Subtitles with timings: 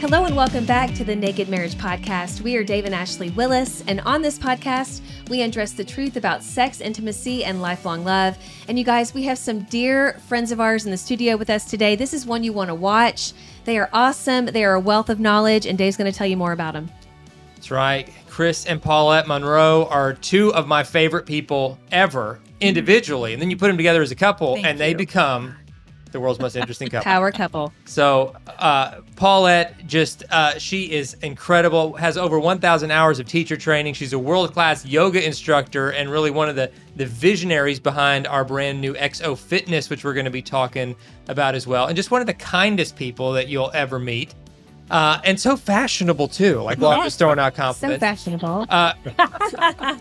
[0.00, 2.40] Hello and welcome back to the Naked Marriage Podcast.
[2.40, 6.42] We are Dave and Ashley Willis, and on this podcast, we undress the truth about
[6.42, 8.38] sex, intimacy, and lifelong love.
[8.66, 11.66] And you guys, we have some dear friends of ours in the studio with us
[11.66, 11.96] today.
[11.96, 13.34] This is one you want to watch.
[13.66, 16.38] They are awesome, they are a wealth of knowledge, and Dave's going to tell you
[16.38, 16.90] more about them.
[17.56, 18.08] That's right.
[18.26, 23.34] Chris and Paulette Monroe are two of my favorite people ever individually.
[23.34, 25.54] And then you put them together as a couple Thank and they become
[26.12, 27.04] the world's most interesting couple.
[27.04, 27.72] Power couple.
[27.84, 31.94] So, uh, Paulette, just uh, she is incredible.
[31.94, 33.94] Has over 1,000 hours of teacher training.
[33.94, 38.80] She's a world-class yoga instructor and really one of the the visionaries behind our brand
[38.80, 40.94] new XO Fitness, which we're going to be talking
[41.28, 41.86] about as well.
[41.86, 44.34] And just one of the kindest people that you'll ever meet.
[44.90, 46.60] Uh, and so fashionable too.
[46.60, 48.66] Like, well, I'm just throwing out So fashionable.
[48.68, 48.94] Uh,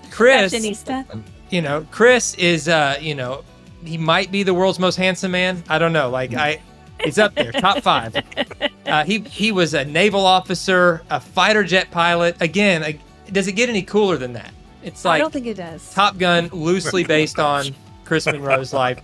[0.10, 0.52] Chris,
[1.52, 3.44] you know, Chris is, uh, you know,
[3.84, 5.64] he might be the world's most handsome man.
[5.70, 6.10] I don't know.
[6.10, 6.62] Like I,
[7.04, 8.16] he's up there, top five.
[8.86, 12.36] Uh, he he was a naval officer, a fighter jet pilot.
[12.42, 13.00] Again, like,
[13.32, 14.52] does it get any cooler than that?
[14.82, 15.94] It's like I don't think it does.
[15.94, 17.66] Top Gun, loosely based on
[18.04, 19.00] Chris Monroe's life.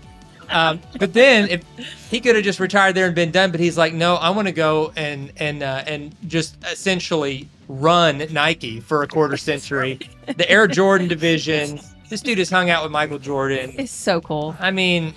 [0.50, 1.64] Um, but then, if
[2.10, 4.48] he could have just retired there and been done, but he's like, no, I want
[4.48, 10.00] to go and and uh, and just essentially run Nike for a quarter century,
[10.36, 11.80] the Air Jordan division.
[12.10, 13.74] This dude has hung out with Michael Jordan.
[13.78, 14.56] It's so cool.
[14.60, 15.14] I mean,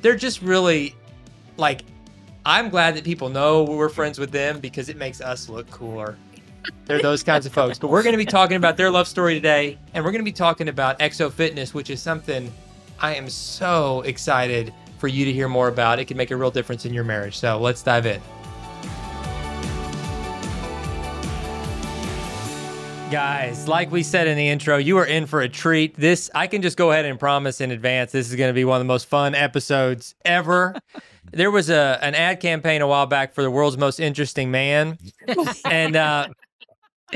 [0.00, 0.94] they're just really
[1.56, 1.82] like.
[2.46, 6.16] I'm glad that people know we're friends with them because it makes us look cooler.
[6.86, 7.78] They're those kinds of folks.
[7.78, 10.24] But we're going to be talking about their love story today, and we're going to
[10.24, 12.50] be talking about XO Fitness, which is something
[12.98, 15.98] I am so excited for you to hear more about.
[15.98, 17.38] It can make a real difference in your marriage.
[17.38, 18.20] So let's dive in.
[23.10, 25.96] Guys, like we said in the intro, you are in for a treat.
[25.96, 28.64] This, I can just go ahead and promise in advance, this is going to be
[28.64, 30.76] one of the most fun episodes ever.
[31.32, 34.96] there was a an ad campaign a while back for the world's most interesting man,
[35.64, 36.28] and uh,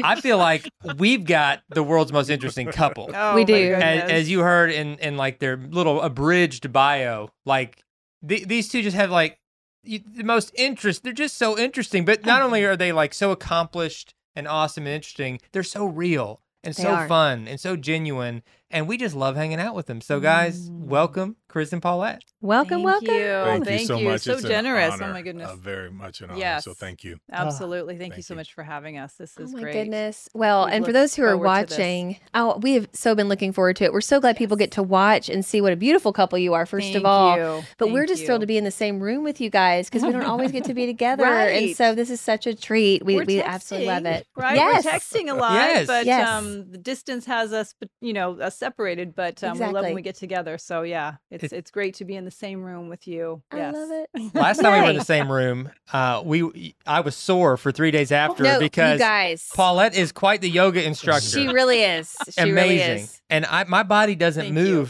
[0.02, 3.10] I feel like we've got the world's most interesting couple.
[3.14, 3.74] Oh, We do.
[3.74, 7.84] As, as you heard in in like their little abridged bio, like
[8.26, 9.38] th- these two just have like
[9.86, 11.04] y- the most interest.
[11.04, 12.04] They're just so interesting.
[12.04, 16.40] But not only are they like so accomplished and awesome and interesting, they're so real
[16.62, 17.08] and They so are.
[17.08, 18.42] fun and so genuine.
[18.74, 20.00] And we just love hanging out with them.
[20.00, 20.86] So, guys, Mm.
[20.86, 22.22] welcome, Chris and Paulette.
[22.40, 23.14] Welcome, Thank welcome.
[23.14, 23.24] you.
[23.44, 24.08] Thank, Thank you so you.
[24.08, 24.22] much.
[24.22, 24.94] So It's an generous.
[24.94, 25.48] honor, Oh my goodness.
[25.48, 26.40] uh, very much an honor.
[26.40, 26.64] Yes.
[26.64, 27.18] So thank you.
[27.32, 27.96] Absolutely.
[27.96, 28.38] Thank, you so you.
[28.38, 29.14] much for having us.
[29.14, 29.72] This is Oh my great.
[29.74, 30.28] goodness.
[30.34, 31.78] Well, We and for those who are forward to this.
[31.78, 33.92] watching, oh, we have so been looking forward to it.
[33.92, 36.66] We're so glad people get to watch and see what a beautiful couple you are,
[36.66, 37.36] first of all.
[37.36, 37.64] you.
[37.78, 40.02] But we're Thank just thrilled to be in the same room with you guys because
[40.02, 41.22] we don't always get to be together.
[41.22, 41.46] right.
[41.62, 43.04] And so this is such a treat.
[43.06, 44.26] We, We're we absolutely love it.
[44.36, 44.56] Right?
[44.56, 44.84] Yes.
[44.84, 45.86] We're texting a lot, Yes.
[45.86, 46.28] but Yes.
[46.28, 49.14] um, the distance has us, but, you know, us separated.
[49.14, 50.56] But um, we love when we get together.
[50.58, 53.42] So yeah, it's It- it's great to be in the same room with you.
[53.50, 53.74] I yes.
[53.74, 54.34] love it.
[54.34, 57.90] Last time we were in the same room, uh, we I was sore for three
[57.90, 59.48] days after No, you because guys.
[59.54, 61.28] Paulette is quite the yoga instructor.
[61.28, 62.16] She really is.
[62.30, 62.54] She amazing.
[62.54, 63.20] really is.
[63.30, 64.88] And I my body doesn't Thank you.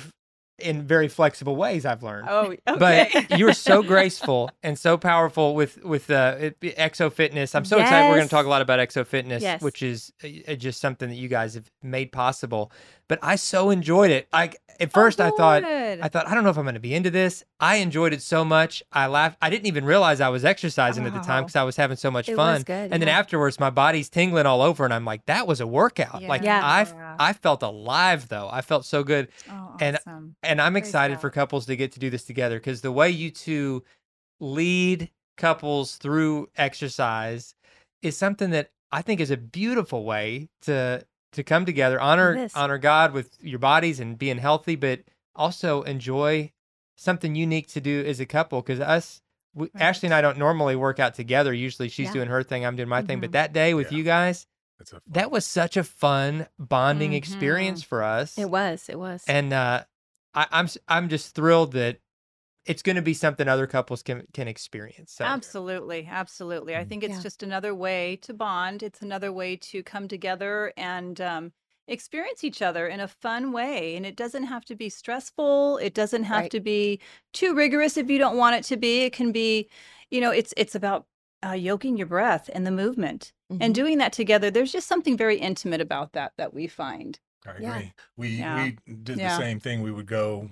[0.61, 1.85] In very flexible ways.
[1.85, 2.29] I've learned.
[2.31, 3.09] Oh, okay.
[3.27, 7.55] But you're so graceful and so powerful with with uh, XO Fitness.
[7.57, 8.09] I'm so excited.
[8.09, 9.63] We're going to talk a lot about XO Fitness, Yes.
[9.63, 12.71] which is uh, just something that you guys have made possible.
[13.09, 14.29] But I so enjoyed it.
[14.33, 15.65] Like at first, I thought.
[15.65, 17.45] I thought I don't know if I'm going to be into this.
[17.61, 18.83] I enjoyed it so much.
[18.93, 19.37] I laughed.
[19.43, 22.11] I didn't even realize I was exercising at the time because I was having so
[22.11, 22.63] much It fun.
[22.63, 25.67] good, and then afterwards, my body's tingling all over, and I'm like, that was a
[25.67, 26.23] workout.
[26.23, 26.61] Like Yeah.
[26.65, 27.17] I Yeah.
[27.19, 28.49] I felt alive though.
[28.51, 29.29] I felt so good.
[29.51, 29.79] Oh, awesome.
[29.81, 29.99] And
[30.61, 33.85] I'm excited for couples to get to do this together because the way you two
[34.41, 37.55] lead couples through exercise
[38.03, 42.79] is something that I think is a beautiful way to to come together, honor honor
[42.79, 45.01] God with your bodies and being healthy, but
[45.35, 46.53] also enjoy
[46.97, 49.21] something unique to do as a couple because us.
[49.57, 51.53] We, Ashley and I don't normally work out together.
[51.53, 52.13] Usually, she's Yeah.
[52.15, 53.21] doing her thing, I'm doing my thing.
[53.21, 53.35] But Mhm.
[53.35, 53.99] that day with Yeah.
[53.99, 54.47] you guys,
[54.81, 57.17] It's a fun that was such a fun bonding Mhm.
[57.17, 58.37] experience for us.
[58.37, 58.89] It was.
[58.89, 59.23] It was.
[59.29, 59.85] and uh,
[60.35, 61.99] I, I'm s- I'm just thrilled that
[62.67, 65.13] it's going to be something other couples can can experience.
[65.13, 66.75] So Absolutely, absolutely.
[66.77, 66.89] I Mm.
[66.89, 67.23] think it's Yeah.
[67.23, 68.83] just another way to bond.
[68.83, 71.53] It's another way to come together and um,
[71.89, 73.97] experience each other in a fun way.
[73.97, 75.77] And it doesn't have to be stressful.
[75.79, 76.51] It doesn't have Right.
[76.53, 77.01] to be
[77.35, 79.03] too rigorous if you don't want it to be.
[79.03, 79.69] It can be,
[80.11, 81.07] you know, it's it's about
[81.47, 83.59] uh, yoking your breath and the movement Mhm.
[83.61, 84.51] and doing that together.
[84.51, 87.21] There's just something very intimate about that that we find.
[87.47, 87.77] I Yeah.
[87.77, 87.93] agree.
[88.17, 88.65] We Yeah.
[88.87, 89.37] we did Yeah.
[89.37, 89.83] the same thing.
[89.83, 90.51] We would go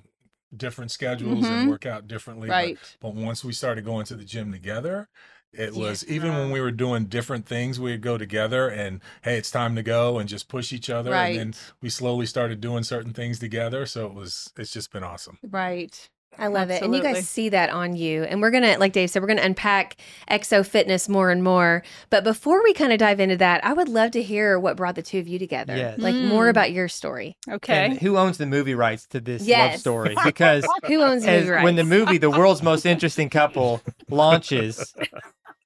[0.57, 1.51] different schedules Mhm.
[1.51, 2.49] and work out differently.
[2.49, 2.79] but- Right.
[3.01, 5.09] But, once we started going to the gym together,
[5.53, 9.51] it was even when we were doing different things, we'd go together and hey, it's
[9.51, 11.11] time to go and just push each other.
[11.11, 11.39] Right.
[11.39, 13.87] And then we slowly started doing certain things together.
[13.87, 15.39] So it was it's just been awesome.
[15.43, 16.11] Right.
[16.39, 16.83] I love it.
[16.83, 18.25] And you guys see that on you.
[18.25, 19.97] And we're going to, like Dave said, we're going to unpack
[20.31, 21.83] XO Fitness more and more.
[22.11, 24.95] But before we kind of dive into that, I would love to hear what brought
[24.95, 25.77] the two of you together.
[25.77, 25.99] Yes.
[25.99, 26.51] Like more Mm.
[26.51, 27.37] about your story.
[27.49, 27.85] Okay.
[27.87, 30.17] and who owns the movie rights to this love story?
[30.25, 33.81] Because Who owns as, movie when the movie The World's Most Interesting Couple
[34.11, 34.95] launches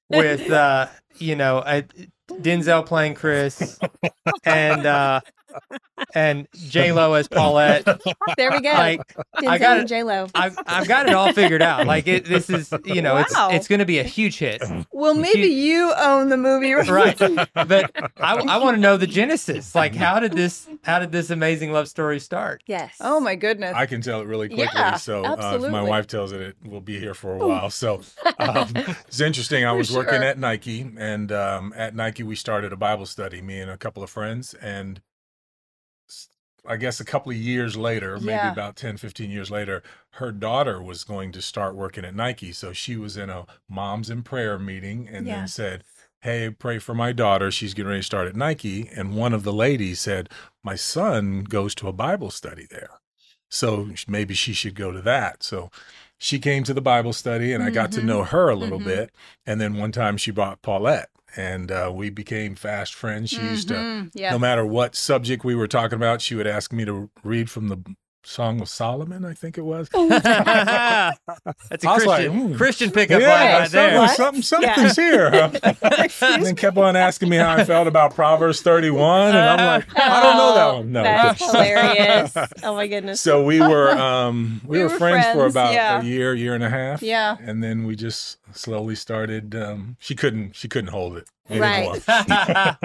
[0.09, 0.87] with uh,
[1.17, 1.81] you know, uh,
[2.29, 3.79] Denzel playing Chris
[4.43, 5.21] and uh
[6.13, 7.85] and J Lo as Paulette.
[8.37, 8.71] There we go.
[8.73, 9.01] Like
[9.37, 10.27] Denzel I got and J Lo.
[10.35, 11.87] I've I've got it all figured out.
[11.87, 13.21] Like it this is you know, Wow.
[13.49, 14.61] it's it's gonna be a huge hit.
[14.91, 17.17] Well, maybe you own the movie Right.
[17.17, 19.73] But I, I want to know the genesis.
[19.75, 22.63] Like how did this how did this amazing love story start?
[22.67, 22.95] Yes.
[23.01, 23.73] Oh my goodness.
[23.75, 24.67] I can tell it really quickly.
[24.73, 27.69] Yeah, so uh, if my wife tells it, it will be here for a while.
[27.69, 28.01] So
[28.39, 28.71] um,
[29.07, 29.65] it's interesting.
[29.65, 33.41] I For was working at Nike, and um, at Nike we started a Bible study,
[33.41, 35.01] me and a couple of friends, and s-
[36.67, 38.51] I guess a couple of years later, maybe Yeah.
[38.51, 39.81] about 10, 15 years later,
[40.11, 42.51] her daughter was going to start working at Nike.
[42.51, 45.37] So she was in a moms in prayer meeting and Yeah.
[45.37, 45.83] then said,
[46.21, 47.51] Hey, pray for my daughter.
[47.51, 48.89] She's getting ready to start at Nike.
[48.95, 50.29] And one of the ladies said,
[50.63, 52.89] My son goes to a Bible study there.
[53.49, 55.43] So maybe she should go to that.
[55.43, 55.71] So
[56.17, 58.05] she came to the Bible study and I got to Mhm.
[58.05, 58.85] know her a little Mhm.
[58.85, 59.11] bit.
[59.45, 63.29] And then one time she brought Paulette and uh, we became fast friends.
[63.29, 64.11] She used to, Mhm.
[64.13, 64.31] yeah.
[64.31, 67.67] no matter what subject we were talking about, she would ask me to read from
[67.67, 67.77] the
[68.27, 69.87] Song of Solomon, I think it was.
[69.93, 71.13] That's a
[71.85, 72.55] was like, Christian hmm.
[72.55, 74.07] Christian pickup line yeah, right there.
[74.09, 75.27] something, something, something's here.
[76.21, 79.29] and then kept on asking me how I felt about Proverbs 31.
[79.29, 80.91] And I'm like, I don't know that one.
[80.91, 81.03] No.
[81.03, 82.37] That's hilarious.
[82.63, 83.21] Oh my goodness.
[83.21, 86.01] So we were um we, We were, were friends, for about yeah.
[86.01, 87.01] a year, year and a half.
[87.01, 87.37] Yeah.
[87.39, 91.97] And then we just slowly started um she couldn't she couldn't hold it anymore.
[92.07, 92.77] Right.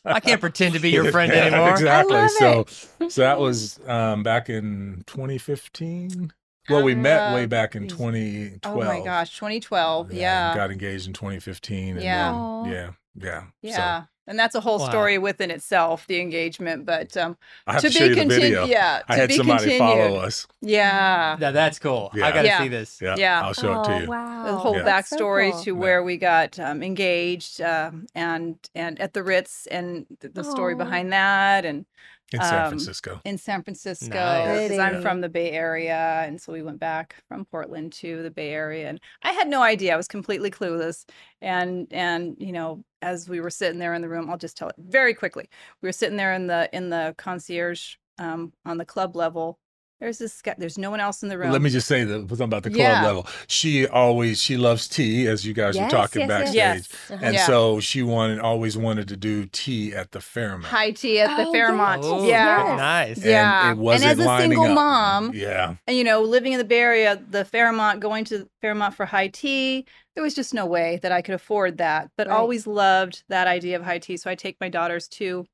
[0.04, 1.70] I can't pretend to be your friend Yeah, anymore.
[1.70, 2.28] Exactly.
[2.28, 2.66] So
[3.08, 6.32] so that was um back in 2015.
[6.68, 8.76] Well, we met way Uh, back in 2012.
[8.76, 10.10] Oh my gosh, 2012.
[10.10, 10.54] and Yeah.
[10.54, 11.96] Got engaged in 2015.
[11.96, 12.32] And Yeah.
[12.64, 12.90] Then, yeah.
[13.14, 13.44] Yeah.
[13.62, 14.02] Yeah.
[14.28, 14.88] And that's a whole Wow.
[14.88, 16.84] story within itself, the engagement.
[16.84, 17.36] But um,
[17.66, 18.40] I have to to, be you continued.
[18.42, 18.64] video.
[18.66, 19.02] Yeah.
[19.08, 19.78] I to had be somebody continued.
[19.78, 20.46] follow us.
[20.60, 21.36] Yeah.
[21.38, 22.10] Now that's cool.
[22.14, 22.62] I got to Yeah.
[22.62, 22.98] see this.
[23.00, 23.14] Yeah.
[23.16, 23.42] Yeah.
[23.42, 24.06] I'll show it to Oh, you.
[24.08, 24.44] wow.
[24.46, 24.82] the whole Yeah.
[24.82, 25.62] That's so backstory cool.
[25.62, 25.78] to Yeah.
[25.80, 30.74] where we got um, engaged um, and and at the Ritz and th- the story
[30.74, 31.86] behind that and
[32.32, 33.20] In San Um, Francisco.
[33.24, 34.62] in San Francisco Nice.
[34.64, 35.02] because I'm Pretty.
[35.02, 38.88] from the Bay Area and so we went back from Portland to the Bay Area
[38.88, 41.04] and I had no idea I was completely clueless
[41.40, 44.68] and and you know as we were sitting there in the room I'll just tell
[44.68, 45.48] it very quickly.
[45.80, 49.58] We were sitting there in the in the concierge um, on the club level
[50.00, 52.20] there's this guy there's no one else in the room Let me just say the
[52.28, 53.02] something about the club Yeah.
[53.04, 53.26] level.
[53.48, 56.38] She always she loves tea, as you guys Yes, were talking yes, yes.
[56.38, 57.24] backstage, yes Uh-huh.
[57.24, 57.46] and Yeah.
[57.46, 60.66] so she wanted always wanted to do tea at the Fairmont.
[60.66, 63.16] high tea at the Oh, Fairmont Oh, yeah nice.
[63.16, 63.68] And Yeah.
[63.68, 64.74] it And wasn't as a single up.
[64.74, 68.94] mom, yeah, and you know living in the bay area the fairmont going to fairmont
[68.94, 72.36] for high tea there was just no way that i could afford that but Right.
[72.36, 75.46] always loved that idea of high tea so i take my daughters to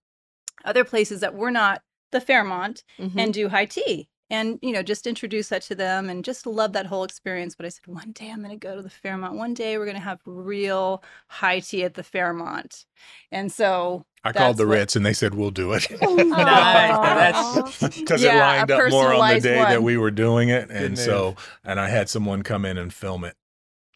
[0.65, 3.13] other places that were not the fairmont Mhm.
[3.19, 6.73] and do high tea and you know just introduce that to them and just love
[6.73, 7.55] that whole experience.
[7.55, 9.35] But i said one day i'm going to go to the fairmont.
[9.35, 12.87] One day we're going to have real high tea at the fairmont.
[13.31, 15.87] And so I called That's the what- Ritz, and they said we'll do it.
[16.01, 17.79] Nice.
[17.99, 20.69] Because Yeah, it lined up more on the personalized day that we were doing it,
[20.69, 23.37] Good and so and I had someone come in and film it.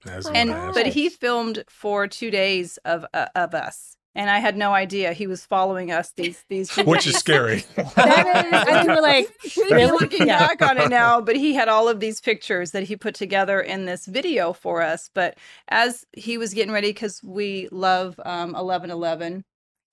[0.06, 3.54] As And- and what I asked but he filmed for two days of uh, of
[3.54, 7.16] us and i had no idea he was following us these these two which is
[7.16, 7.64] scary.
[7.96, 9.92] That is, I think we're like, Maybe really?
[9.92, 10.38] looking Yeah.
[10.38, 13.60] back on it now, but he had all of these pictures that he put together
[13.60, 15.10] in this video for us.
[15.14, 19.44] But as he was getting ready, because we love um, 11 11,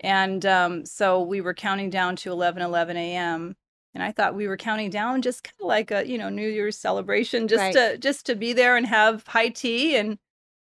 [0.02, 3.56] and um, so we were counting down to 11 11 a.m.
[3.96, 6.50] And I thought we were counting down just kind of like a, you know, New
[6.50, 7.74] Year's celebration just Right.
[7.74, 10.18] to just to be there and have high tea and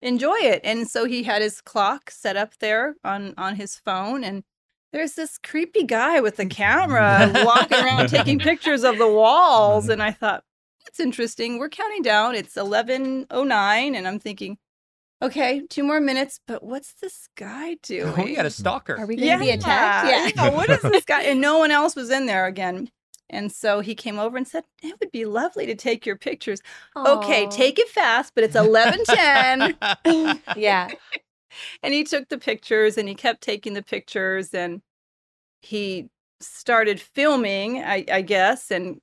[0.07, 0.61] enjoy it.
[0.65, 4.45] And so he had his clock set up there on on his phone and
[4.93, 9.93] there's this creepy guy with a camera walking around taking pictures of the walls mm-hmm.
[9.93, 10.45] and I thought
[10.85, 11.59] that's interesting.
[11.59, 12.35] We're counting down.
[12.35, 13.27] It's 11:09
[13.97, 14.59] and I'm thinking
[15.23, 18.25] okay, two more minutes, but what's this guy oh, doing?
[18.25, 18.99] we got a stalker.
[18.99, 20.37] Are we going to be attacked?
[20.37, 20.45] Yeah.
[20.45, 21.23] yeah, What is this guy?
[21.23, 22.91] And no one else was in there again.
[23.29, 26.61] And so he came over and said, It would be lovely to take your pictures.
[26.97, 30.41] Okay, take it fast, but it's 11:10.
[30.57, 30.89] Yeah.
[31.83, 34.83] and he took the pictures and he kept taking the pictures and
[35.61, 36.09] he
[36.41, 38.71] started filming, I, I guess.
[38.71, 39.01] And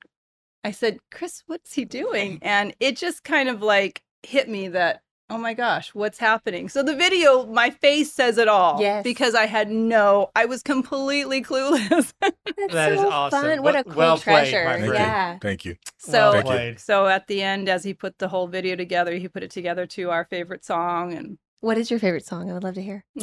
[0.62, 2.38] I said, Chris, what's he doing?
[2.42, 6.68] And it just kind of like hit me that, oh my gosh, what's happening?
[6.68, 8.80] So the video, my face says it all.
[8.80, 9.02] Yes.
[9.02, 12.12] Because I had no, I was completely clueless.
[12.20, 13.40] That's That is so awesome.
[13.42, 13.62] fun.
[13.62, 14.64] What a cool well treasure.
[14.64, 15.32] my Thank yeah.
[15.34, 15.38] you.
[15.40, 15.76] Thank you.
[15.98, 16.78] so well Thank you.
[16.78, 19.86] so at the end, as he put the whole video together, he put it together
[19.86, 22.50] to our favorite song and What is your favorite song?
[22.50, 23.04] I would love to hear.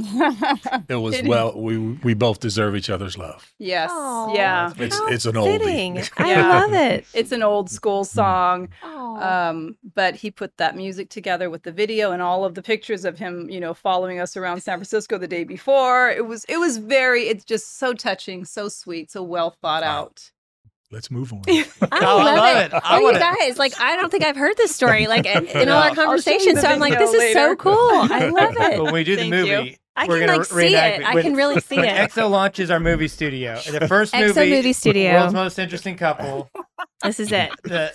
[0.89, 1.53] It was It- well.
[1.59, 3.51] We we both deserve each other's love.
[3.59, 3.89] yes.
[3.93, 4.33] Aw.
[4.33, 4.73] Yeah.
[4.77, 5.59] It's How it's an oldie.
[5.59, 6.01] fitting.
[6.17, 7.05] I love it.
[7.13, 8.69] It's an old school song.
[8.83, 9.49] Aw.
[9.49, 13.05] Um, but he put that music together with the video and all of the pictures
[13.05, 16.09] of him, you know, following us around San Francisco the day before.
[16.09, 20.01] It was it was very it's just so touching, so sweet, so well thought Wow.
[20.01, 20.31] out.
[20.91, 21.41] Let's move on.
[21.47, 22.65] I I love, love it.
[22.65, 22.73] it.
[22.73, 25.47] I Oh, you wanna- guys, like, I don't think I've heard this story, like, in,
[25.47, 26.61] in all our I'll show you conversations.
[26.61, 27.73] So I'm like, video this is so cool.
[27.73, 28.81] I love it.
[28.83, 29.75] when we do the movie, you.
[30.07, 31.01] Movie, I we're can, gonna like, see it.
[31.01, 32.09] it I with- can really see it.
[32.11, 33.59] XO launches our movie studio.
[33.69, 35.13] The first XO movie, Movie Studio.
[35.13, 36.49] world's most interesting couple,
[37.03, 37.51] This is it.
[37.63, 37.91] the,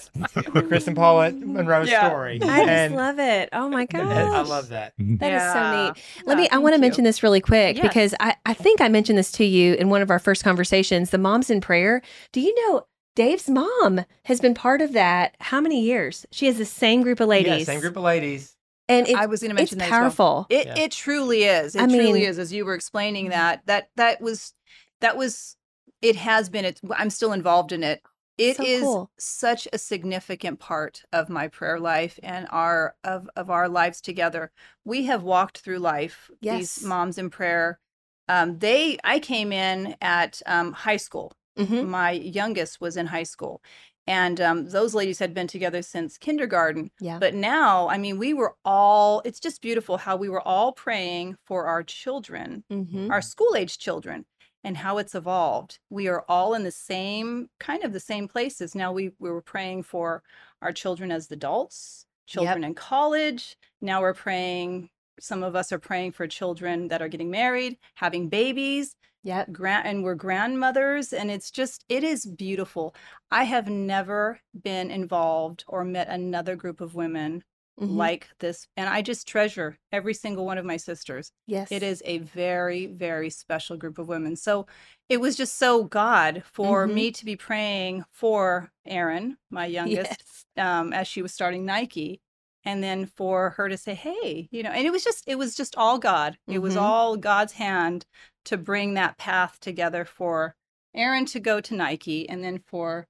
[0.52, 2.08] the Chris and Paulette Monroe Yeah.
[2.08, 2.40] story.
[2.42, 3.48] I just love it.
[3.52, 4.00] Oh my gosh.
[4.00, 4.94] and I love that.
[4.98, 5.52] That is Yeah.
[5.52, 6.02] so neat.
[6.26, 7.86] Let Yeah, me, I want to mention this really quick Yes.
[7.86, 11.10] because I, I think I mentioned this to you in one of our first conversations
[11.10, 12.02] the Moms in Prayer.
[12.32, 16.26] Do you know Dave's mom has been part of that how many years?
[16.32, 17.60] She has the same group of ladies.
[17.60, 18.55] Yeah, same group of ladies.
[18.88, 20.00] And it, I was going to it's mention that as well.
[20.00, 20.46] powerful.
[20.50, 20.78] It Yeah.
[20.78, 21.74] it truly is.
[21.74, 22.38] It I truly mean- is.
[22.38, 24.54] As you were explaining that, that that was
[25.00, 25.56] that was
[26.02, 26.64] it has been.
[26.64, 28.02] It, I'm still involved in it.
[28.38, 29.10] It So is cool.
[29.18, 34.52] such a significant part of my prayer life and our of of our lives together.
[34.84, 36.30] We have walked through life.
[36.40, 36.76] Yes.
[36.76, 37.80] These moms in prayer.
[38.28, 41.32] Um, they I came in at um, high school.
[41.58, 41.86] Mhm.
[41.88, 43.62] My youngest was in high school,
[44.06, 46.90] and um, those ladies had been together since kindergarten.
[47.00, 47.18] Yeah.
[47.18, 51.36] But now, I mean, we were all, it's just beautiful how we were all praying
[51.44, 53.10] for our children, Mhm.
[53.10, 54.24] our school age children,
[54.64, 55.78] and how it's evolved.
[55.90, 58.74] We are all in the same, kind of the same places.
[58.74, 60.22] Now we, we were praying for
[60.62, 63.56] our children as adults, children in college.
[63.80, 68.28] Now we're praying, some of us are praying for children that are getting married, having
[68.28, 68.96] babies
[69.26, 69.50] Yep.
[69.52, 72.94] grand and we're grandmothers and it's just it is beautiful
[73.32, 77.42] i have never been involved or met another group of women
[77.80, 77.96] Mhm.
[77.96, 81.70] like this and i just treasure every single one of my sisters yes.
[81.72, 84.66] it is a very very special group of women so
[85.08, 86.94] it was just so god for Mhm.
[86.94, 90.46] me to be praying for erin my youngest Yes.
[90.56, 92.20] um, as she was starting Nike,
[92.64, 95.54] and then for her to say, "Hey," you know, and it was just it was
[95.54, 96.38] just all God.
[96.48, 96.80] It was Mhm.
[96.80, 98.06] all God's hand
[98.46, 100.54] to bring that path together for
[100.94, 103.06] Aaron to go to Nike, and then for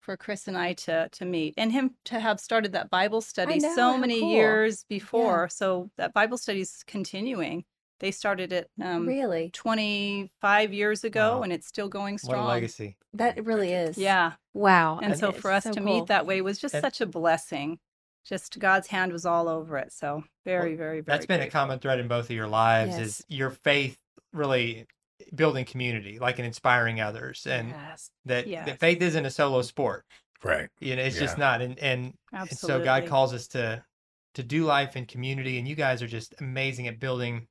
[0.00, 3.58] for Chris and I to to meet, and him to have started that Bible study
[3.58, 4.30] know, so many cool.
[4.32, 5.48] years before.
[5.48, 7.64] So that Bible study is continuing.
[8.00, 9.50] They started it um, really.
[9.52, 11.42] 25 years ago, Wow.
[11.42, 12.44] and it's still going strong.
[12.44, 12.84] What a strong.
[12.86, 12.96] legacy.
[13.14, 13.98] That really is.
[13.98, 14.34] Yeah.
[14.54, 14.98] Wow.
[15.02, 15.84] And That so for us so to cool.
[16.00, 17.78] meet that way was just And- such a blessing.
[18.24, 19.92] Just God's hand was all over it.
[19.92, 21.02] So very, very, very.
[21.02, 23.00] That's been a common thread in both of your lives Yes.
[23.20, 23.98] is your faith
[24.38, 24.86] really
[25.34, 27.46] building community, like and inspiring others.
[27.46, 28.66] And Yes, that, Yes.
[28.66, 30.04] that faith isn't a solo sport.
[30.42, 30.68] Right.
[30.80, 31.60] You know, it's just not.
[31.60, 33.84] And, and, and so God calls us to
[34.34, 37.48] to do life in community, and you guys are just amazing at building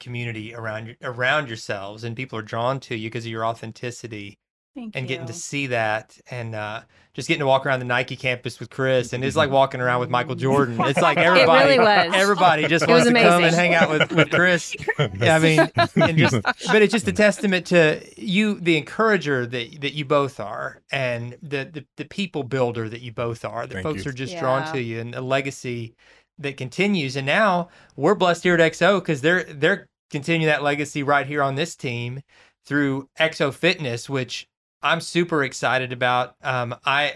[0.00, 4.38] community around your, around yourselves, and people are drawn to you because of your authenticity
[4.76, 6.82] Thank and getting to see that, and uh,
[7.14, 10.00] just getting to walk around the Nike campus with Chris, and it's like walking around
[10.00, 10.78] with Michael Jordan.
[10.82, 12.12] It's like everybody, really was.
[12.14, 14.76] everybody just It was wants to come and hang out with with Chris.
[15.18, 15.60] Yeah, I mean,
[15.96, 20.40] and just, but it's just a testament to you, the encourager that that you both
[20.40, 23.66] are, and the the, the people builder that you both are.
[23.66, 24.10] That Thank folks you.
[24.10, 25.94] are just drawn to you, and a legacy
[26.38, 27.16] that continues.
[27.16, 31.42] And now we're blessed here at XO because they're they're continuing that legacy right here
[31.42, 32.20] on this team
[32.66, 34.46] through XO Fitness, which
[34.86, 36.34] I'm super excited about.
[36.42, 37.14] Um, I.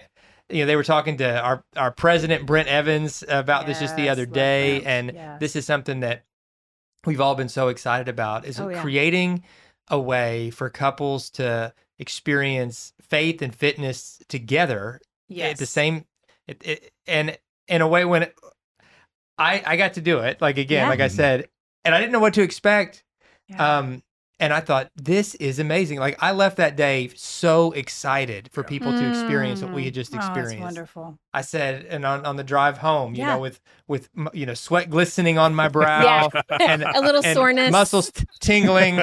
[0.53, 4.09] You know, they were talking to our, our president Brent Evans about this just the
[4.09, 4.87] other day, Brent.
[4.89, 5.39] and Yes.
[5.39, 6.25] this is something that
[7.07, 8.81] we've all been so excited about is Oh, yeah.
[8.83, 9.45] creating
[9.87, 15.53] a way for couples to experience faith and fitness together Yes.
[15.53, 16.05] at the same
[16.49, 18.35] it, it, and in a way when it,
[19.39, 20.89] I I got to do it like again Yeah.
[20.89, 21.49] like I said
[21.85, 23.05] and I didn't know what to expect
[23.57, 24.03] um
[24.41, 28.91] and I thought this is amazing like I left that day so excited for people
[28.93, 31.19] to experience what we had just Oh, that's experienced wonderful.
[31.33, 33.35] I said and on, on the drive home you Yeah.
[33.35, 36.29] know with with you know sweat glistening on my brow
[36.61, 37.71] and a little and soreness.
[37.71, 39.01] muscles t- tingling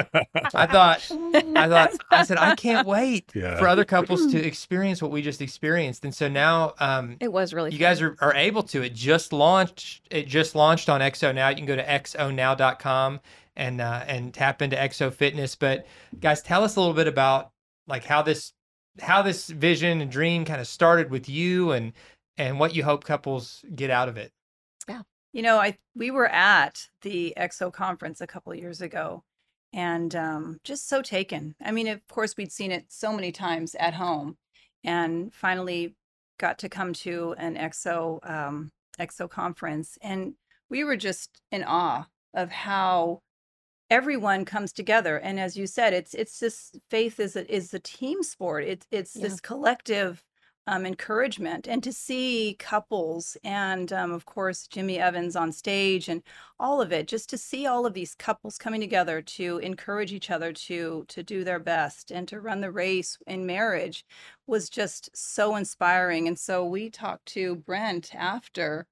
[0.54, 3.58] I thought I thought I said I can't wait Yeah.
[3.58, 6.04] for other couples to experience what we just experienced.
[6.04, 7.70] And so now um It was really.
[7.70, 8.82] you guys are, are able to.
[8.82, 11.48] It just launched it just launched on XO now.
[11.48, 13.20] You can go to xonow.com
[13.58, 15.54] and uh and tap into XO Fitness.
[15.54, 15.86] But
[16.18, 17.50] guys, tell us a little bit about
[17.86, 18.54] like how this
[19.00, 21.92] how this vision and dream kind of started with you and
[22.38, 24.32] and what you hope couples get out of it.
[24.88, 25.02] Yeah.
[25.32, 29.24] You know, I we were at the XO conference a couple years ago
[29.72, 31.54] and um, just so taken.
[31.62, 34.38] I mean, of course, we'd seen it so many times at home
[34.84, 35.94] and finally
[36.38, 40.34] got to come to an XO um, XO conference and
[40.70, 43.20] we were just in awe of how
[43.90, 47.78] everyone comes together and as you said it's it's this faith is a, is a
[47.80, 49.22] team sport it's it's Yeah.
[49.22, 50.22] this collective
[50.66, 56.22] um, encouragement and to see couples and um, of course jimmy evans on stage and
[56.60, 60.30] all of it just to see all of these couples coming together to encourage each
[60.30, 64.04] other to to do their best and to run the race in marriage
[64.46, 68.86] was just so inspiring and so we talked to brent after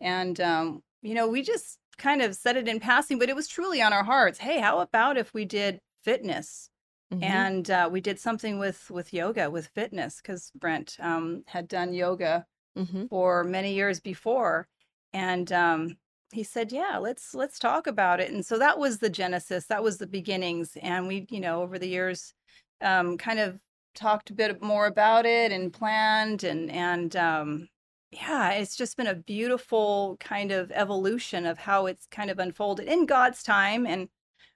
[0.00, 3.46] and um, you know we just kind of said it in passing but it was
[3.48, 6.68] truly on our hearts hey how about if we did fitness
[7.12, 7.22] Mhm.
[7.22, 11.92] and uh, we did something with with yoga with fitness because brent um, had done
[11.92, 12.46] yoga
[12.78, 13.08] Mhm.
[13.10, 14.68] for many years before
[15.12, 15.96] and um,
[16.32, 19.82] he said yeah let's let's talk about it and so that was the genesis that
[19.82, 22.32] was the beginnings and we you know over the years
[22.80, 23.58] um, kind of
[23.96, 27.68] talked a bit more about it and planned and and um,
[28.10, 32.88] yeah it's just been a beautiful kind of evolution of how it's kind of unfolded
[32.88, 34.08] in god's time and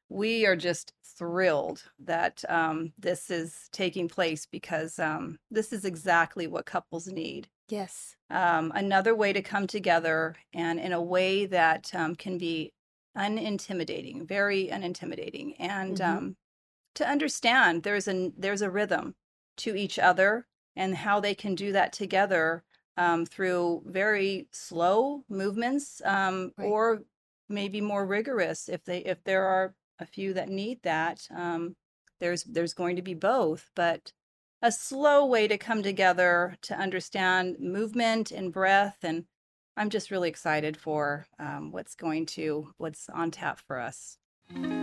[0.08, 6.46] we are just thrilled that um, this is taking place because um, this is exactly
[6.46, 8.16] what couples need Yes.
[8.30, 12.72] um, another way to come together and in a way that um, can be
[13.16, 16.04] unintimidating, very unintimidating, and Mhm.
[16.04, 16.36] um,
[16.94, 19.16] to understand there's a there's a rhythm
[19.58, 22.64] to each other and how they can do that together
[22.96, 26.66] um, through very slow movements um, Right.
[26.66, 27.02] or
[27.48, 31.26] maybe more rigorous if they if there are a few that need that.
[31.34, 31.76] Um,
[32.20, 34.12] there's there's going to be both, but
[34.62, 39.24] a slow way to come together to understand movement and breath and
[39.76, 44.16] i'm just really excited for um, what's going to what's on tap for us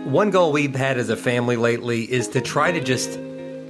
[0.03, 3.17] One goal we've had as a family lately is to try to just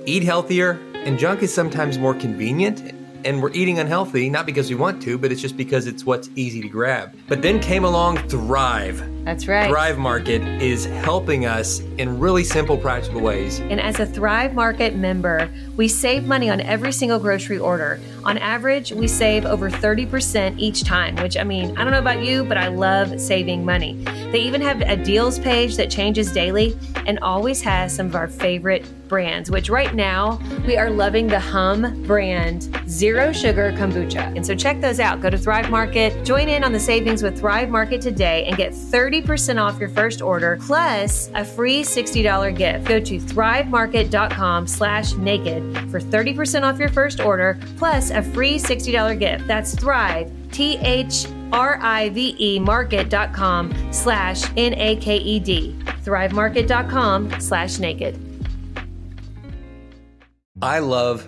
[0.06, 0.71] eat healthier,
[1.06, 2.82] and junk is sometimes more convenient.
[3.23, 6.29] And we're eating unhealthy, not because we want to, but it's just because it's what's
[6.36, 7.15] easy to grab.
[7.27, 9.03] But then came along Thrive.
[9.23, 9.69] That's right.
[9.69, 13.60] Thrive Market is helping us in really simple, practical ways.
[13.60, 17.99] And as a Thrive Market member, we save money on every single grocery order.
[18.23, 22.23] On average, we save over 30% each time, which I mean, I don't know about
[22.23, 23.93] you, but I love saving money.
[24.31, 28.27] They even have a deals page that changes daily and always has some of our
[28.27, 34.34] favorite brands, which right now we are loving the Humm brand Zero Sugar Kombucha.
[34.36, 35.19] And so check those out.
[35.19, 38.71] Go to Thrive Market, join in on the savings with Thrive Market today, and get
[38.71, 42.86] 30% off your first order plus a free $60 gift.
[42.86, 49.19] Go to thrivemarket.com slash naked for 30% off your first order plus a free $60
[49.19, 49.47] gift.
[49.47, 55.76] That's Thrive, T H R I V E market.com slash N A K E D.
[56.04, 58.19] Thrivemarket.com slash naked.
[60.62, 61.28] I love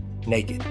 [0.27, 0.63] naked.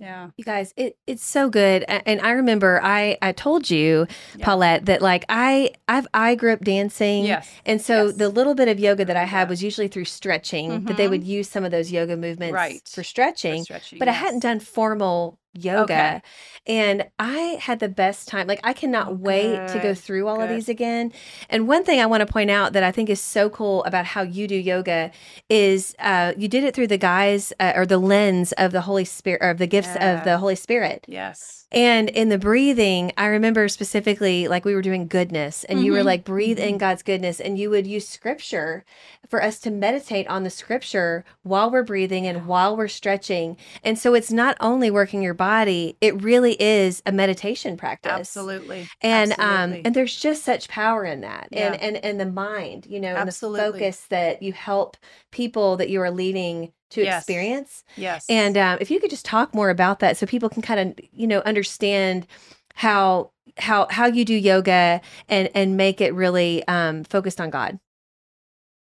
[0.00, 0.30] Yeah.
[0.36, 1.84] You guys, it it's so good.
[1.88, 4.44] And I remember I I told you, Yeah.
[4.44, 7.24] Paulette, that like I I've I grew up dancing.
[7.24, 7.50] Yes.
[7.66, 8.14] And so Yes.
[8.16, 9.48] the little bit of yoga that I had Yeah.
[9.48, 11.10] was usually through stretching, that they Mhm.
[11.10, 12.80] would use some of those yoga movements Right.
[12.88, 13.64] for stretching.
[13.64, 15.82] stretching, But I hadn't done formal yoga.
[15.82, 16.22] Okay.
[16.66, 18.46] And I had the best time.
[18.46, 21.12] Like I cannot Oh, wait to go through all of these again.
[21.48, 24.04] And one thing I want to point out that I think is so cool about
[24.04, 25.10] how you do yoga
[25.48, 29.04] is uh, you did it through the guise uh, or the lens of the Holy
[29.04, 31.04] Spirit or the gifts of the Holy Spirit.
[31.08, 31.57] Yes.
[31.70, 36.02] And in the breathing, I remember specifically like we were doing goodness and you were
[36.02, 36.06] Mhm.
[36.06, 36.78] like, breathe in Mhm.
[36.78, 37.40] God's goodness.
[37.40, 38.84] And you would use scripture
[39.28, 43.58] for us to meditate on the scripture while we're breathing and while we're stretching.
[43.84, 48.12] And so it's not only working your body, it really is a meditation practice.
[48.12, 48.90] Absolutely.
[49.02, 51.48] And um and there's just such power in that.
[51.52, 51.78] And Yeah.
[51.80, 54.96] and and the mind, you know, and the focus that you help
[55.32, 57.18] people that you are leading to Yes.
[57.22, 57.84] experience.
[57.96, 58.26] yes.
[58.28, 61.04] And um, if you could just talk more about that, so people can kind of
[61.12, 62.26] you know understand
[62.74, 67.78] how how how you do yoga and and make it really um, focused on God.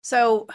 [0.01, 0.47] so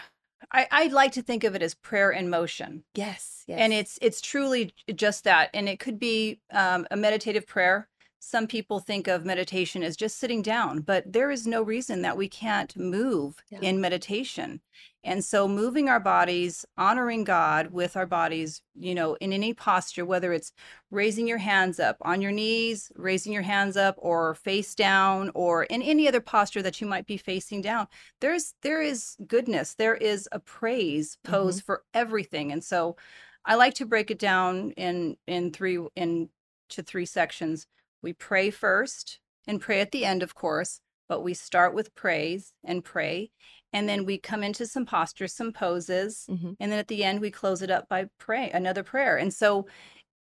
[0.50, 2.84] I, I like to think of it as prayer in motion.
[2.94, 7.46] Yes, yes, and it's it's truly just that and it could be um, a meditative
[7.46, 7.88] prayer
[8.20, 12.16] some people think of meditation as just sitting down but there is no reason that
[12.16, 13.60] we can't move Yeah.
[13.62, 14.60] in meditation
[15.04, 20.04] and so moving our bodies honoring god with our bodies you know in any posture
[20.04, 20.52] whether it's
[20.90, 25.64] raising your hands up on your knees raising your hands up or face down or
[25.64, 27.86] in any other posture that you might be facing down
[28.20, 31.32] there's there is goodness there is a praise mm-hmm.
[31.32, 32.96] pose for everything and so
[33.44, 36.28] I like to break it down in in three in
[36.70, 37.66] to three sections.
[38.02, 42.52] We pray first and pray at the end, of course, but we start with praise
[42.64, 43.30] and pray,
[43.72, 46.56] and then we come into some postures, some poses, Mhm.
[46.60, 49.16] and then at the end we close it up by pray another prayer.
[49.16, 49.66] And so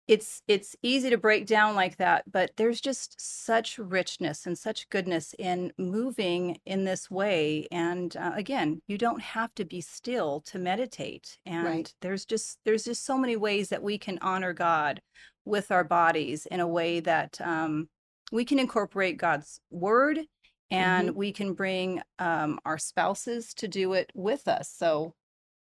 [0.07, 4.89] it's it's easy to break down like that, but there's just such richness and such
[4.91, 7.67] goodness in moving in this way.
[7.73, 11.39] And uh, again, you don't have to be still to meditate.
[11.47, 11.95] And Right.
[12.03, 15.01] there's just there's just so many ways that we can honor God
[15.47, 17.89] with our bodies in a way that um,
[18.31, 20.21] we can incorporate God's word.
[20.71, 24.69] And we can bring um, our spouses to do it with us.
[24.75, 25.15] So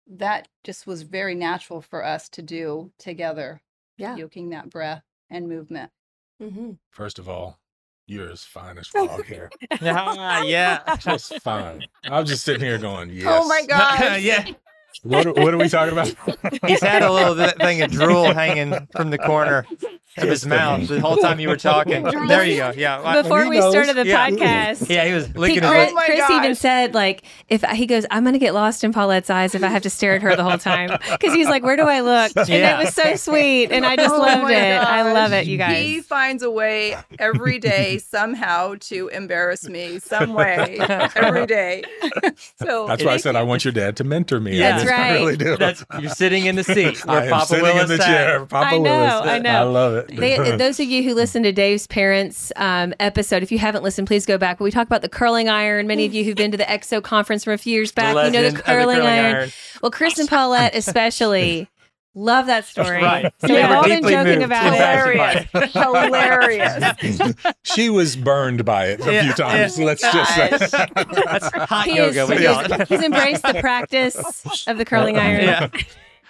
[0.08, 3.62] that just was very natural for us to do together
[4.00, 4.16] yeah.
[4.16, 5.92] yoking that breath and movement.
[6.42, 7.60] hmm First of all,
[8.08, 9.50] you're as fine as frog hair.
[9.82, 10.96] Ah, yeah.
[10.98, 11.86] Just fine.
[12.06, 13.28] I'm just sitting here going, yes.
[13.28, 14.00] Oh my God.
[14.22, 14.48] yeah.
[15.04, 16.14] What, are- what are we talking about?
[16.68, 19.66] He's had a little th- thing of drool hanging from the corner
[20.18, 22.04] of his mouth the whole time you were talking.
[22.04, 22.74] There you go.
[22.76, 23.22] Yeah.
[23.22, 23.72] Before we knows.
[23.72, 24.30] started the Yeah.
[24.30, 24.90] podcast.
[24.90, 25.92] yeah, he was He, licking his Chris, lips.
[25.92, 28.92] Oh my Chris even said, like, if he goes, I'm going to get lost in
[28.92, 30.90] Paulette's eyes if I have to stare at her the whole time.
[31.12, 32.34] Because he's like, where do I look?
[32.36, 32.80] And Yeah.
[32.82, 33.72] it was so sweet.
[33.72, 34.78] And I just Oh loved my it.
[34.80, 35.78] I love it, you guys.
[35.78, 40.78] He finds a way every day somehow to embarrass me some way
[41.16, 41.84] every day.
[42.62, 44.58] so That's why I said I want your dad to mentor me.
[44.86, 45.14] That's I just right.
[45.14, 45.58] really do.
[45.58, 48.08] That's you're sitting in the seat where I am Papa sitting Willis in the sat.
[48.08, 48.46] chair.
[48.46, 49.28] Papa I know, Willis.
[49.28, 49.50] I know.
[49.50, 50.16] I love it.
[50.16, 54.08] They, those of you who listen to Dave's parents um, episode, if you haven't listened,
[54.08, 54.60] please go back.
[54.60, 55.88] We talk about the curling iron.
[55.88, 58.32] Many of you who've been to the XO conference from a few years back, you
[58.32, 59.52] know the of the curling, iron.
[59.82, 61.68] Well, Chris and Paulette especially
[62.16, 63.02] love that story.
[63.02, 63.34] Right.
[63.40, 65.50] So They we've were all been joking about and it.
[65.50, 65.72] fascinated.
[65.72, 67.36] hilarious.
[67.64, 69.78] she was burned by it a Yeah, few times.
[69.80, 69.86] yeah.
[69.86, 70.50] Let's just say.
[71.26, 72.24] That's hot He yoga.
[72.24, 72.88] is, we he call is- it.
[72.88, 75.44] he's embraced the practice of the curling iron.
[75.44, 75.70] Yeah.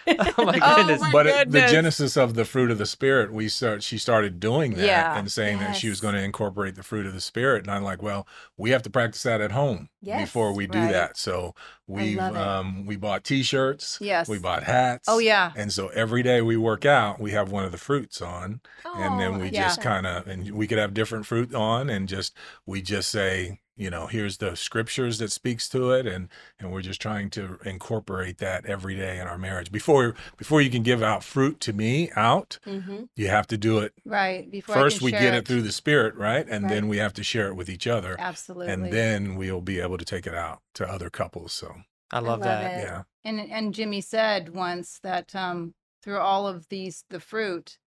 [0.38, 1.02] oh my Oh goodness.
[1.02, 4.40] my but it, the genesis of the fruit of the spirit we start she started
[4.40, 5.20] doing that Yeah.
[5.20, 7.84] and saying that she was going to incorporate the fruit of the spirit and i'm
[7.84, 8.26] like well
[8.60, 10.92] we have to practice that at home Yes, before we do right.
[10.92, 11.56] that so
[11.88, 14.28] we um we bought t-shirts Yes.
[14.30, 15.52] we bought hats Oh yeah.
[15.56, 19.20] and so every day we work out we have one of the fruits on and
[19.20, 22.08] then Oh, we I just kind of and we could have different fruit on and
[22.08, 22.34] just
[22.66, 26.28] we just say you know here's the scriptures that speaks to it and
[26.60, 30.70] and we're just trying to incorporate that every day in our marriage before before you
[30.70, 33.08] can give out fruit to me out Mhm.
[33.16, 34.52] you have to do it Right.
[34.52, 36.74] Before first we get it through the spirit right and Right.
[36.74, 38.49] then we have to share it with each other Absolutely.
[38.50, 41.74] And then we'll be able to take it out to other couples so
[42.12, 42.80] I love, love that.
[42.80, 42.84] it.
[42.84, 43.04] Yeah.
[43.24, 47.78] And and Jimmy said once that um, through all of these, the fruit,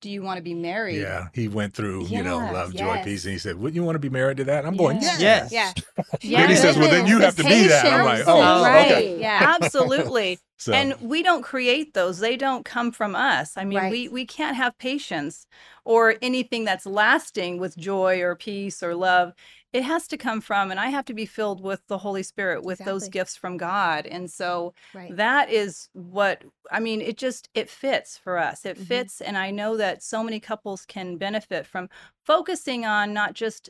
[0.00, 1.00] do you want to be married?
[1.00, 1.28] Yeah.
[1.34, 3.24] He went through, you know, Yes, love, joy, peace.
[3.24, 4.60] And he said, Wouldn't you want to be married to that?
[4.60, 5.20] And I'm going, Yes.
[5.20, 5.52] Yes.
[5.52, 5.74] Yes.
[6.22, 6.40] Yeah.
[6.40, 7.86] And he says, Well, then you have to be that.
[7.86, 8.90] I'm like, Oh, Right.
[8.92, 9.20] okay.
[9.20, 9.56] Yeah.
[9.60, 10.38] Absolutely.
[10.58, 13.90] So, and we don't create those they don't come from us i mean Right.
[13.92, 15.46] we we can't have patience
[15.84, 19.34] or anything that's lasting with joy or peace or love
[19.76, 22.62] it has to come from and i have to be filled with the holy spirit
[22.64, 25.14] with those gifts from god and so Right.
[25.16, 28.86] that is what i mean it just it fits for us it Mhm.
[28.86, 31.88] fits and i know that so many couples can benefit from
[32.24, 33.68] focusing on not just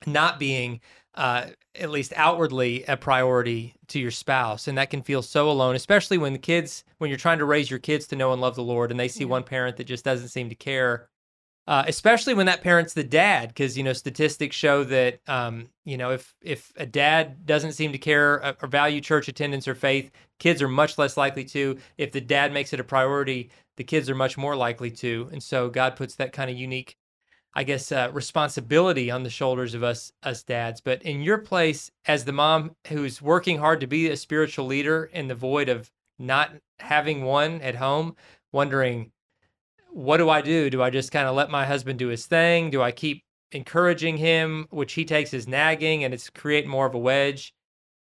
[0.06, 0.80] not being
[1.14, 5.74] uh, at least outwardly a priority to your spouse, and that can feel so alone,
[5.74, 8.54] especially when the kids, when you're trying to raise your kids to know and love
[8.54, 9.30] the Lord, and they see Yeah.
[9.30, 11.08] one parent that just doesn't seem to care.
[11.68, 15.98] Uh, especially when that parent's the dad, because you know statistics show that um, you
[15.98, 19.74] know if if a dad doesn't seem to care uh, or value church attendance or
[19.74, 21.76] faith, kids are much less likely to.
[21.98, 25.28] If the dad makes it a priority, the kids are much more likely to.
[25.30, 26.96] And so God puts that kind of unique,
[27.52, 30.80] I guess, uh, responsibility on the shoulders of us us dads.
[30.80, 35.10] But in your place as the mom who's working hard to be a spiritual leader
[35.12, 38.16] in the void of not having one at home,
[38.52, 39.12] wondering
[39.98, 40.70] what do I do?
[40.70, 42.70] Do I just kind of let my husband do his thing?
[42.70, 46.94] Do I keep encouraging him, which he takes as nagging and it's creating more of
[46.94, 47.52] a wedge?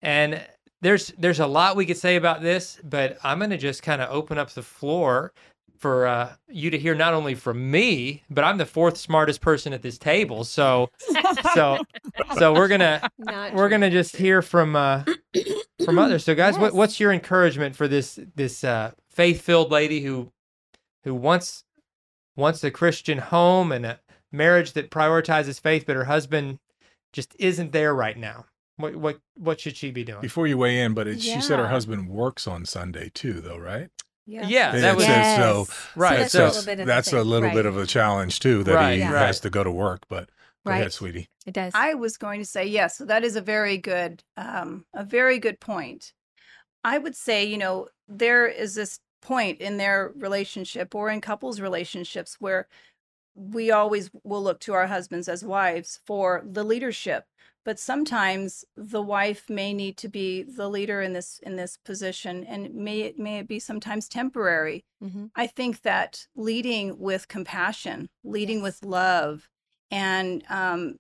[0.03, 0.47] And
[0.83, 4.03] there's there's a lot we could say about this, but I'm going to just kind
[4.03, 5.33] of open up the floor
[5.79, 9.73] for uh, you to hear not only from me, but I'm the fourth smartest person
[9.73, 10.45] at this table.
[10.45, 10.91] So
[11.55, 11.79] so
[12.37, 13.71] so we're gonna Not we're true.
[13.71, 15.03] gonna just hear from uh,
[15.83, 16.25] from others.
[16.25, 20.31] So guys, what, what's your encouragement for this this uh, faith filled lady who
[21.05, 21.63] who wants
[22.37, 26.59] wants a Christian home and a marriage that prioritizes faith, but her husband
[27.13, 28.45] just isn't there right now?
[28.77, 30.21] What what what should she be doing?
[30.21, 33.57] Before you weigh in, but it, she said her husband works on Sunday too, though,
[33.59, 33.89] right?
[34.27, 35.59] Yeah, Yeah, that it was says so.
[35.69, 35.89] Yes.
[35.97, 37.29] Right, that's so- a little bit of the that's a thing.
[37.29, 39.19] little bit of a challenge too that Right, he Yeah.
[39.27, 40.03] has to go to work.
[40.09, 40.29] But
[40.67, 40.81] go Right.
[40.81, 41.29] ahead, sweetie.
[41.47, 41.73] It does.
[41.77, 42.99] I was going to say yes.
[42.99, 46.13] So that is a very good, um, a very good point.
[46.83, 51.61] I would say, you know, there is this point in their relationship or in couples
[51.61, 52.63] relationships where
[53.35, 57.25] we always will look to our husbands as wives for the leadership
[57.65, 62.45] but sometimes the wife may need to be the leader in this in this position
[62.45, 65.31] and may it may it be sometimes temporary Mhm.
[65.35, 68.65] I think that leading with compassion, leading Yes.
[68.67, 69.37] with love,
[69.91, 70.97] and um,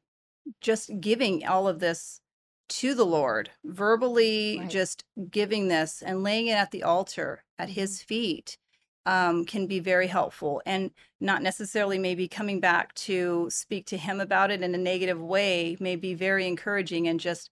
[0.60, 2.20] just giving all of this
[2.68, 4.70] to the Lord, verbally Right.
[4.70, 8.58] just giving this and laying it at the altar at His feet
[9.06, 10.62] um, can be very helpful.
[10.66, 15.20] And not necessarily maybe coming back to speak to Him about it in a negative
[15.20, 17.50] way may be very encouraging and just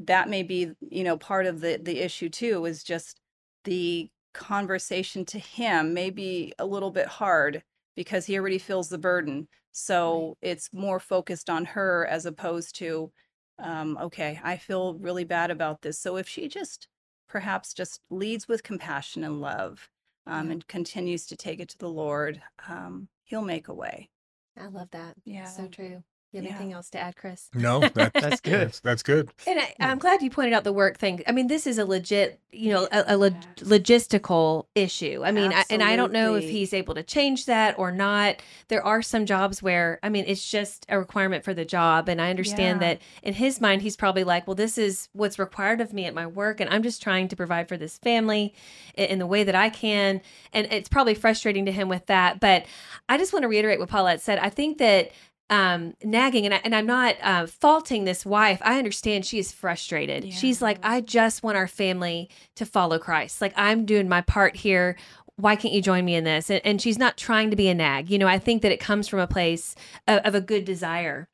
[0.00, 3.20] that may be you know part of the the issue too is just
[3.64, 7.62] the conversation to him may be a little bit hard
[7.94, 13.10] because he already feels the burden so it's more focused on her as opposed to
[13.58, 15.98] um, okay, I feel really bad about this.
[15.98, 16.88] So if she just
[17.28, 19.90] perhaps just leads with compassion and love
[20.26, 20.52] um, Yeah.
[20.52, 24.10] and continues to take it to the Lord, um, He'll make a way.
[24.56, 25.16] I love that.
[25.24, 25.44] Yeah.
[25.44, 26.02] So true.
[26.36, 26.56] You have Yeah.
[26.56, 27.48] anything else to add, Chris?
[27.54, 28.68] No, that, That's good.
[28.68, 29.30] That's, that's good.
[29.46, 31.22] And I, I'm glad you pointed out the work thing.
[31.26, 35.22] I mean, this is a legit, you know, a, a log- logistical issue.
[35.24, 38.36] I mean, I, and I don't know if he's able to change that or not.
[38.68, 42.08] There are some jobs where, I mean, it's just a requirement for the job.
[42.08, 42.88] And I understand Yeah.
[42.94, 46.14] that in his mind, he's probably like, well, this is what's required of me at
[46.14, 46.60] my work.
[46.60, 48.54] And I'm just trying to provide for this family
[48.98, 50.20] i- in the way that I can.
[50.52, 52.40] And it's probably frustrating to him with that.
[52.40, 52.66] But
[53.08, 54.38] I just want to reiterate what Paulette said.
[54.38, 55.10] I think that
[55.48, 58.60] um nagging and, I, and i'm not uh, faulting this wife.
[58.64, 60.32] I understand she is frustrated.
[60.32, 63.40] She's like i just want our family to follow christ.
[63.40, 64.96] Like i'm doing my part here.
[65.36, 66.48] Why can't you join me in this?
[66.50, 68.10] And, and she's not trying to be a nag.
[68.10, 69.74] You know i think that it comes from a place
[70.08, 71.28] of, of a good desire.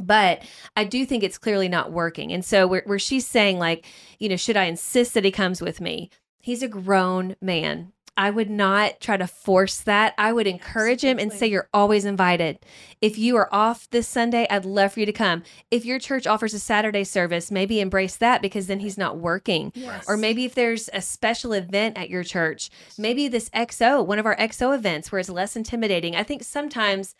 [0.00, 0.42] But
[0.74, 2.32] I do think it's clearly not working.
[2.32, 3.84] And so, where, where she's saying, like,
[4.18, 6.10] you know, should I insist that he comes with me?
[6.40, 7.92] He's a grown man.
[8.16, 10.14] I would not try to force that.
[10.18, 12.58] I would encourage him and say, You're always invited.
[13.00, 15.42] If you are off this Sunday, I'd love for you to come.
[15.70, 19.72] If your church offers a Saturday service, maybe embrace that because then he's not working.
[19.74, 20.04] Yes.
[20.06, 24.26] Or maybe if there's a special event at your church, maybe this XO, one of
[24.26, 26.14] our XO events where it's less intimidating.
[26.14, 27.14] I think sometimes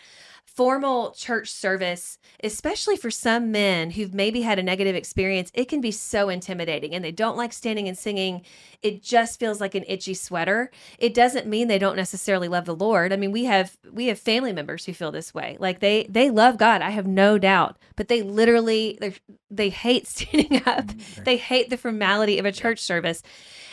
[0.54, 5.80] formal church service, especially for some men who've maybe had a negative experience, it can
[5.80, 8.42] be so intimidating and they don't like standing and singing.
[8.82, 10.70] It just feels like an itchy sweater.
[10.98, 13.12] It doesn't mean they don't necessarily love the Lord.
[13.12, 15.56] I mean, we have we have family members who feel this way.
[15.58, 19.14] Like they they love God, I have no doubt, but they literally they
[19.50, 20.90] they hate standing up.
[21.24, 23.22] They hate the formality of a church service.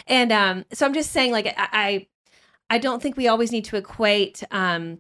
[0.08, 2.08] And um so I'm just saying like I I,
[2.70, 5.00] I don't think we always need to equate um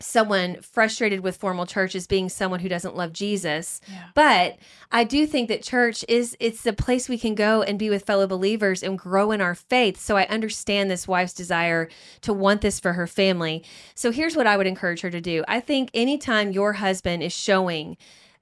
[0.00, 3.80] someone frustrated with formal church as being someone who doesn't love Jesus.
[3.86, 4.04] Yeah.
[4.14, 4.58] But
[4.90, 8.06] I do think that church is it's the place we can go and be with
[8.06, 10.00] fellow believers and grow in our faith.
[10.00, 11.88] So I understand this wife's desire
[12.22, 13.62] to want this for her family.
[13.94, 15.44] So here's what I would encourage her to do.
[15.46, 17.96] I think anytime your husband is showing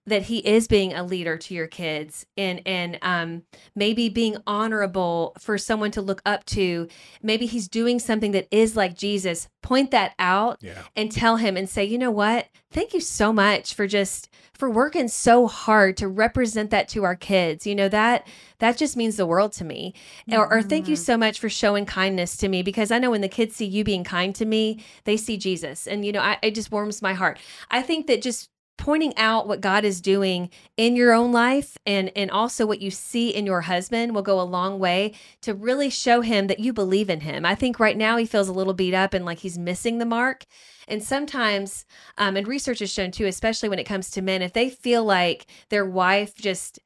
[0.09, 3.43] that he is being a leader to your kids and and um
[3.75, 6.89] maybe being honorable for someone to look up to
[7.23, 10.83] maybe he's doing something that is like Jesus point that out Yeah.
[10.97, 12.49] and tell him and say, you know what?
[12.71, 17.15] Thank you so much for just for working so hard to represent that to our
[17.17, 17.67] kids.
[17.67, 18.27] You know that
[18.59, 19.95] that just means the world to me.
[20.33, 23.21] Or, or thank you so much for showing kindness to me because I know when
[23.21, 26.39] the kids see you being kind to me, they see Jesus, and you know I,
[26.43, 27.39] it just warms my heart.
[27.71, 32.11] I think that just pointing out what God is doing in your own life and
[32.17, 35.13] and also what you see in your husband will go a long way
[35.43, 37.45] to really show him that you believe in him.
[37.45, 40.07] I think right now he feels a little beat up and like he's missing the
[40.07, 40.47] mark.
[40.87, 41.85] And sometimes,
[42.17, 45.05] um, and research has shown too, especially when it comes to men, if they feel
[45.05, 46.79] like their wife just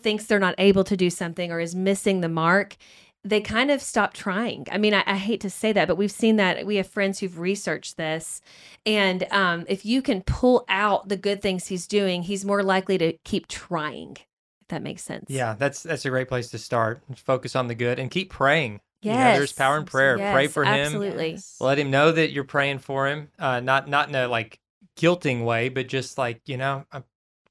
[0.00, 2.76] thinks they're not able to do something or is missing the mark,
[3.22, 4.66] they kind of stop trying.
[4.72, 6.64] I mean, I, I hate to say that, but we've seen that.
[6.66, 8.40] We have friends who've researched this.
[8.86, 12.96] And um, if you can pull out the good things he's doing, he's more likely
[12.98, 14.16] to keep trying,
[14.62, 15.26] if that makes sense.
[15.28, 17.02] Yeah, that's that's a great place to start.
[17.16, 18.80] Focus on the good and keep praying.
[19.02, 20.16] You know, there's power in prayer.
[20.16, 20.74] Pray Yes, for him.
[20.74, 21.38] Absolutely.
[21.58, 23.28] Let him know that you're praying for him.
[23.38, 24.60] Uh, not not in a like
[24.96, 27.02] guilting way, but just like you know, I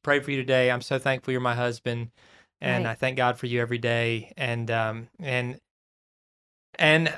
[0.03, 0.69] pray for you today.
[0.69, 2.11] I'm so thankful you're my husband,
[2.61, 2.91] and Right.
[2.91, 4.33] I thank God for you every day.
[4.37, 5.59] And um and
[6.77, 7.13] and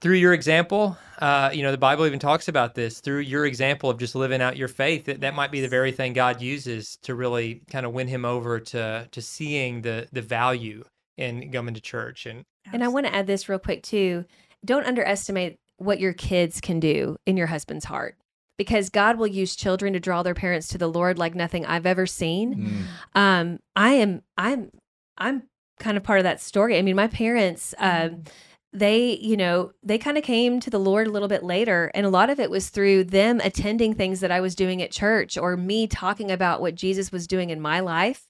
[0.00, 3.00] through your example, uh, you know, the Bible even talks about this.
[3.00, 5.90] Through your example of just living out your faith, that, that might be the very
[5.90, 10.22] thing God uses to really kind of win him over to to seeing the the
[10.22, 10.84] value
[11.16, 12.26] in coming to church.
[12.26, 14.24] And And I want to add this real quick too.
[14.64, 18.16] Don't underestimate what your kids can do in your husband's heart
[18.56, 21.86] because God will use children to draw their parents to the Lord like nothing I've
[21.86, 22.86] ever seen.
[23.14, 23.20] Mm.
[23.20, 24.70] Um, I am, I'm,
[25.18, 25.42] I'm
[25.78, 26.78] kind of part of that story.
[26.78, 28.24] I mean, my parents, um,
[28.72, 31.90] they, you know, they kind of came to the Lord a little bit later.
[31.94, 34.90] And a lot of it was through them attending things that I was doing at
[34.90, 38.26] church or me talking about what Jesus was doing in my life.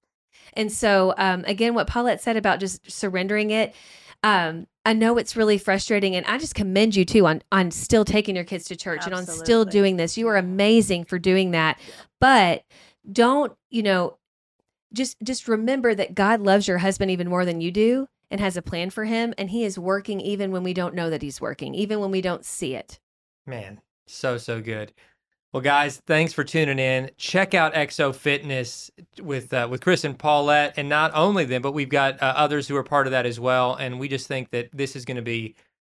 [0.53, 3.75] And so, um, again, what Paulette said about just surrendering it,
[4.23, 8.05] um, I know it's really frustrating, and I just commend you too on on still
[8.05, 10.17] taking your kids to church and on still doing this.
[10.17, 11.81] You are amazing for doing that,
[12.21, 12.63] but
[13.11, 14.17] don't you know?
[14.93, 18.57] Just just remember that God loves your husband even more than you do, and has
[18.57, 21.41] a plan for him, and He is working even when we don't know that He's
[21.41, 23.01] working, even when we don't see it.
[23.45, 24.93] Man, so so good.
[25.57, 27.11] Well, guys, thanks for tuning in.
[27.17, 28.91] Check out XO Fitness
[29.23, 32.69] with uh, with Chris and Paulette, and not only them, but we've got uh, others
[32.69, 33.75] who are part of that as well.
[33.75, 35.55] And we just think that this is going to be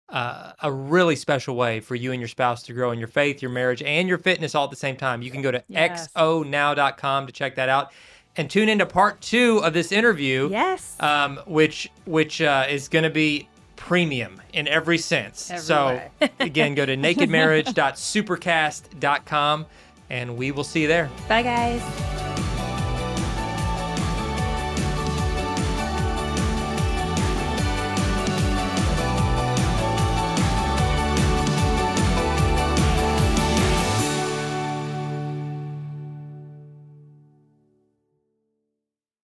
[0.09, 3.43] uh, a really special way for you and your spouse to grow in your faith,
[3.43, 5.22] your marriage, and your fitness all at the same time.
[5.22, 6.07] You can go to Yes.
[6.18, 7.91] xonow.com to check that out.
[8.38, 10.49] and tune into part two of this interview.
[10.49, 10.95] Yes.
[11.01, 13.47] Um, which which uh, is going to be
[13.82, 15.50] premium in every sense.
[15.50, 16.00] Every so
[16.40, 19.66] again, go to nakedmarriage.supercast.com
[20.10, 21.10] and we will see you there.
[21.28, 22.31] Bye, guys.